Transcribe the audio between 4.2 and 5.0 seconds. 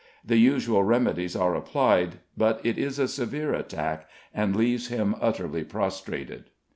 and leaves